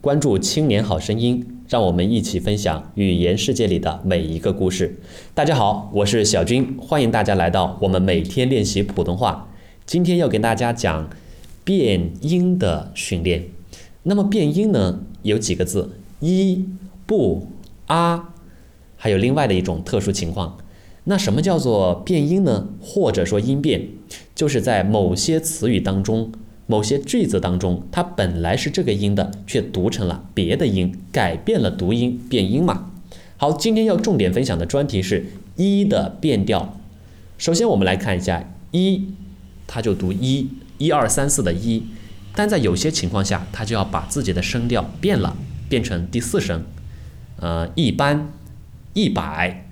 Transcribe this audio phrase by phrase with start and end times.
[0.00, 4.98] 关注“青年好声音”，让我们一起分享语言世界里的每一个故事。
[5.34, 9.50] 大家好，我是小军，欢迎大家来到我们每天练习普通话。
[9.84, 11.10] 今天要给大家讲
[11.64, 13.44] 变音的训练。
[14.04, 15.90] 那么变音呢，有几个字：
[16.20, 16.64] 一、
[17.04, 17.48] 不、
[17.84, 18.30] 啊，
[18.96, 20.56] 还有另外的一种特殊情况。
[21.04, 22.68] 那什么叫做变音呢？
[22.80, 23.88] 或者说音变，
[24.34, 26.32] 就是在某些词语当中、
[26.70, 32.92] 某些句子当中，它本来是这个音的，却读成了别的音，改变了读音，变音嘛。
[33.36, 36.78] 好，今天要重点分享的专题是一的变调。
[37.38, 39.08] 首先我们来看一下一，
[39.66, 41.82] 它就读一，一二三四的一，
[42.36, 45.36] 但在有些情况下，它就要把自己的声调变了，
[45.68, 46.62] 变成第四声，
[47.40, 48.28] 呃，一般，
[48.94, 49.66] 一百。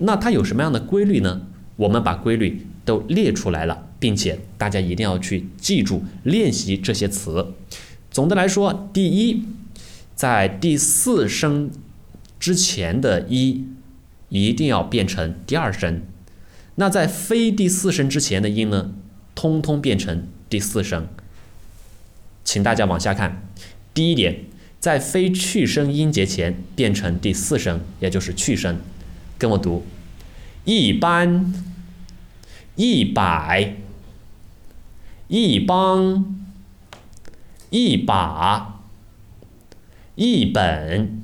[0.00, 1.46] 那它有什么样的规律呢？
[1.76, 7.54] 我们把规律都列出来了，并且大家一定要去记住练习这些词。
[8.10, 9.44] 总的来说，第一，
[10.16, 11.70] 在第四声
[12.40, 13.64] 之前的一
[14.28, 16.02] 一定要变成第二声。
[16.74, 18.92] 那在非第四声之前的音呢，
[19.36, 21.06] 通通变成第四声。
[22.42, 23.46] 请大家往下看，
[23.94, 24.46] 第一点，
[24.80, 28.80] 在非去声音节前变成第四声，也就是去声。
[29.38, 29.86] 跟我读，
[30.64, 31.54] 一般，
[32.76, 33.76] 一百，
[35.28, 36.44] 一帮，
[37.70, 38.80] 一把，
[40.14, 41.22] 一本，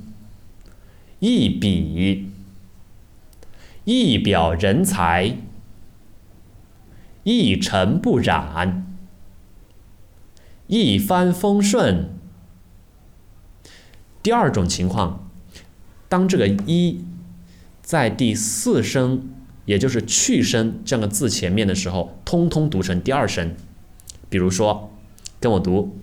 [1.19, 2.29] 一笔，
[3.83, 5.37] 一表人才，
[7.23, 8.85] 一尘不染，
[10.67, 12.09] 一帆风顺。
[14.21, 15.29] 第二种情况，
[16.07, 17.05] 当这个一。
[17.81, 19.29] 在第四声，
[19.65, 23.55] 也就是去声这个字前面的时候，通通读成第二声。
[24.29, 24.91] 比如说，
[25.39, 25.97] 跟我读：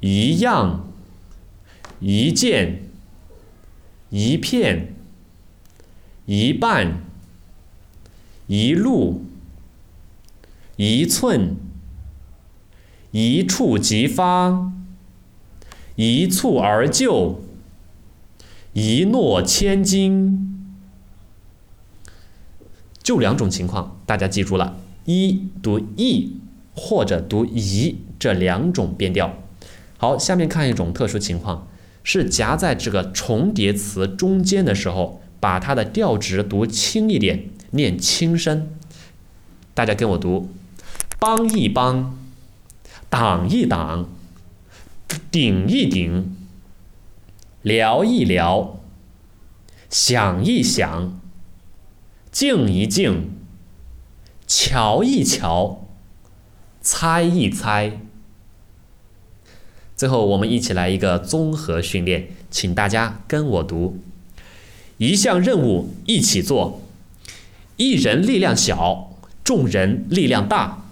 [0.00, 0.88] 一样、
[2.00, 2.82] 一件、
[4.10, 4.94] 一片、
[6.26, 7.00] 一半、
[8.46, 9.24] 一路、
[10.76, 11.56] 一寸、
[13.10, 14.72] 一触即发、
[15.96, 17.40] 一蹴而就、
[18.74, 20.42] 一诺千金。
[23.02, 26.40] 就两种情况，大家记住了：一读一
[26.76, 29.34] 或者读一这两种变调。
[29.98, 31.66] 好，下面看一种特殊情况，
[32.04, 38.68] 是夹在这个重叠词中间的时候，把它的调值读轻一点，念轻声。
[39.72, 40.50] 大家跟我读：
[41.18, 42.18] 帮一帮，
[43.08, 44.08] 挡一挡，
[45.30, 46.36] 顶一顶，
[47.62, 48.80] 聊一聊，
[49.88, 51.18] 想一想。
[52.30, 53.30] 静一静，
[54.46, 55.85] 瞧一瞧，
[56.98, 57.92] 猜一猜。
[59.94, 63.98] 最后，我们一起来一个综合训练，请大家跟我读：
[64.96, 66.80] 一项任务一起做，
[67.76, 69.12] 一人力量小，
[69.44, 70.86] 众人力量大。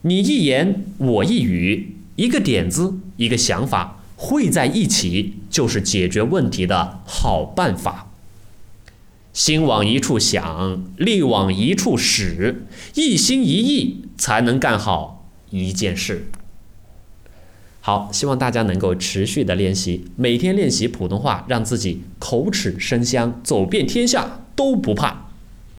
[0.00, 8.10] 你一言我一语，一个点子一个想法汇在一起，就是解决问题的好办法。
[9.34, 12.64] 心往一处想，力往一处使，
[12.94, 15.21] 一心一意才能干好
[15.52, 16.26] 一件事。
[17.80, 25.31] 好，希望大家能够持续的练习，每天练习普通话，让自己口齿生香，走遍天下都不怕。